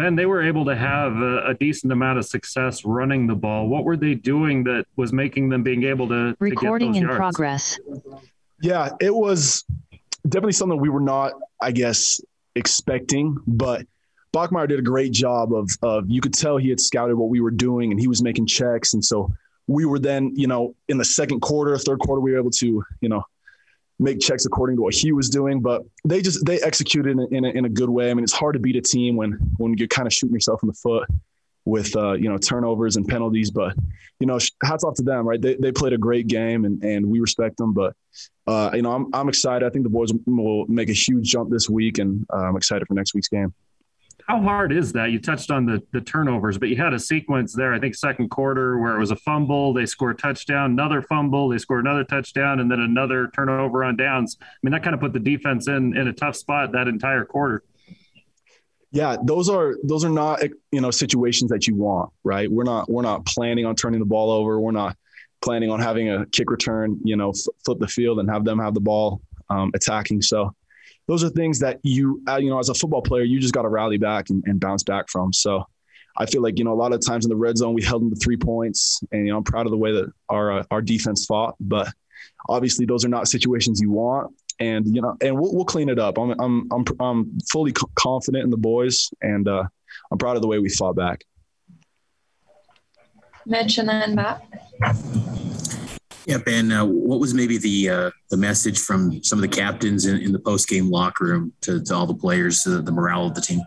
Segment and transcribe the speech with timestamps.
[0.00, 3.68] Ben, they were able to have a, a, decent amount of success running the ball.
[3.68, 7.16] What were they doing that was making them being able to recording to in yards?
[7.18, 7.78] progress?
[8.62, 9.62] Yeah, it was
[10.26, 12.18] definitely something we were not, I guess,
[12.54, 13.86] expecting, but
[14.34, 17.42] Bachmeier did a great job of of you could tell he had scouted what we
[17.42, 19.30] were doing and he was making checks, and so
[19.66, 22.82] we were then, you know, in the second quarter, third quarter, we were able to,
[23.02, 23.22] you know,
[24.00, 25.60] make checks according to what he was doing.
[25.60, 28.10] But they just they executed in a, in a, in a good way.
[28.10, 30.62] I mean, it's hard to beat a team when when you're kind of shooting yourself
[30.62, 31.08] in the foot
[31.64, 33.50] with uh, you know turnovers and penalties.
[33.50, 33.76] But
[34.18, 35.40] you know, hats off to them, right?
[35.40, 37.72] They, they played a great game, and and we respect them.
[37.72, 37.94] But
[38.46, 39.66] uh, you know, I'm I'm excited.
[39.66, 42.88] I think the boys will make a huge jump this week, and uh, I'm excited
[42.88, 43.54] for next week's game
[44.30, 45.10] how hard is that?
[45.10, 47.74] You touched on the the turnovers, but you had a sequence there.
[47.74, 51.48] I think second quarter where it was a fumble, they score a touchdown, another fumble,
[51.48, 54.36] they score another touchdown, and then another turnover on downs.
[54.40, 57.24] I mean, that kind of put the defense in in a tough spot that entire
[57.24, 57.64] quarter.
[58.92, 62.48] Yeah, those are those are not you know situations that you want, right?
[62.48, 64.60] We're not we're not planning on turning the ball over.
[64.60, 64.96] We're not
[65.42, 67.32] planning on having a kick return, you know,
[67.64, 70.22] flip the field and have them have the ball um, attacking.
[70.22, 70.54] So
[71.10, 73.62] those are things that you, uh, you know, as a football player, you just got
[73.62, 75.32] to rally back and, and, bounce back from.
[75.32, 75.64] So
[76.16, 78.02] I feel like, you know, a lot of times in the red zone, we held
[78.02, 80.64] them to three points and, you know, I'm proud of the way that our, uh,
[80.70, 81.88] our defense fought, but
[82.48, 84.32] obviously those are not situations you want.
[84.60, 86.16] And, you know, and we'll, we'll clean it up.
[86.16, 89.64] I'm, I'm, I'm, I'm fully confident in the boys and uh,
[90.12, 91.24] I'm proud of the way we fought back.
[93.46, 94.44] Mitch and then Matt.
[96.26, 96.70] Yeah, Ben.
[96.70, 100.32] Uh, what was maybe the uh, the message from some of the captains in, in
[100.32, 103.40] the post game locker room to, to all the players, to the morale of the
[103.40, 103.62] team?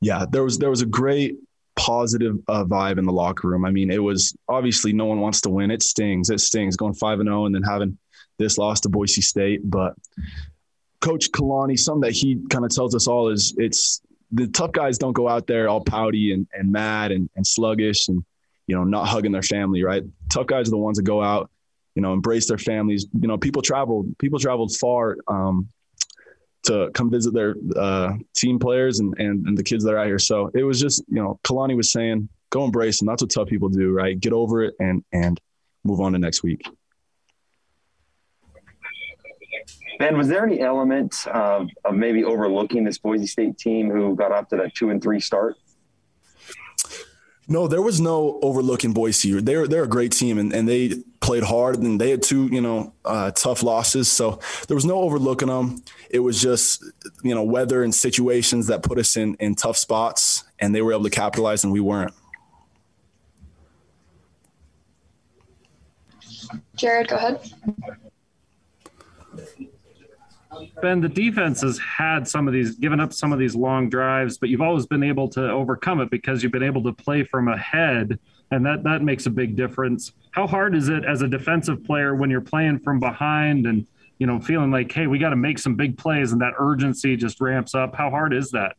[0.00, 1.36] Yeah, there was there was a great
[1.76, 3.64] positive uh, vibe in the locker room.
[3.64, 5.70] I mean, it was obviously no one wants to win.
[5.70, 6.30] It stings.
[6.30, 7.98] It stings going five and zero oh and then having
[8.38, 9.60] this loss to Boise State.
[9.64, 9.94] But
[11.00, 14.00] Coach Kalani, something that he kind of tells us all is it's
[14.32, 18.08] the tough guys don't go out there all pouty and, and mad and, and sluggish
[18.08, 18.24] and
[18.66, 20.02] you know, not hugging their family, right?
[20.30, 21.50] Tough guys are the ones that go out,
[21.94, 23.06] you know, embrace their families.
[23.20, 25.68] You know, people traveled, people traveled far um,
[26.64, 30.06] to come visit their uh, team players and, and, and the kids that are out
[30.06, 30.18] here.
[30.18, 33.06] So it was just, you know, Kalani was saying, go embrace them.
[33.06, 34.18] That's what tough people do, right?
[34.18, 35.38] Get over it and, and
[35.84, 36.62] move on to next week.
[39.98, 44.32] Ben, was there any element of, of maybe overlooking this Boise State team who got
[44.32, 45.56] off to that two and three start?
[47.46, 49.40] No, there was no overlooking Boise.
[49.40, 52.60] They're they're a great team and, and they played hard and they had two, you
[52.60, 54.10] know, uh, tough losses.
[54.10, 55.82] So there was no overlooking them.
[56.08, 56.82] It was just,
[57.22, 60.92] you know, weather and situations that put us in in tough spots and they were
[60.92, 62.14] able to capitalize and we weren't.
[66.76, 67.40] Jared, go ahead.
[70.82, 74.38] Ben, the defense has had some of these, given up some of these long drives,
[74.38, 77.48] but you've always been able to overcome it because you've been able to play from
[77.48, 78.18] ahead,
[78.50, 80.12] and that that makes a big difference.
[80.32, 83.86] How hard is it as a defensive player when you're playing from behind and
[84.18, 87.16] you know feeling like, hey, we got to make some big plays, and that urgency
[87.16, 87.94] just ramps up?
[87.94, 88.76] How hard is that?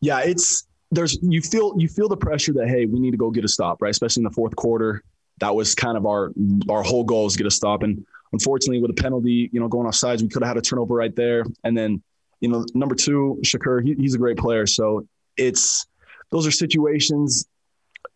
[0.00, 3.30] Yeah, it's there's you feel you feel the pressure that hey, we need to go
[3.30, 3.90] get a stop, right?
[3.90, 5.02] Especially in the fourth quarter.
[5.40, 6.32] That was kind of our
[6.70, 9.86] our whole goal is get a stop and Unfortunately, with a penalty, you know, going
[9.86, 11.44] off sides, we could have had a turnover right there.
[11.64, 12.02] And then,
[12.40, 14.66] you know, number two, Shakir, he, he's a great player.
[14.66, 15.06] So
[15.36, 15.86] it's
[16.30, 17.46] those are situations.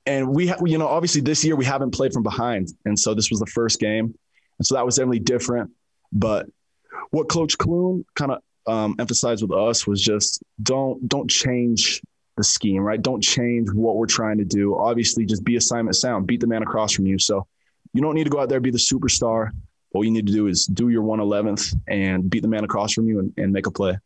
[0.05, 3.15] And we, ha- you know, obviously this year we haven't played from behind, and so
[3.15, 4.15] this was the first game,
[4.59, 5.71] and so that was definitely different.
[6.13, 6.47] But
[7.11, 12.03] what Coach Clune kind of um, emphasized with us was just don't don't change
[12.37, 13.01] the scheme, right?
[13.01, 14.77] Don't change what we're trying to do.
[14.77, 17.19] Obviously, just be assignment sound, beat the man across from you.
[17.19, 17.47] So
[17.93, 19.51] you don't need to go out there be the superstar
[19.95, 23.09] all you need to do is do your 111th and beat the man across from
[23.09, 23.99] you and, and make a play.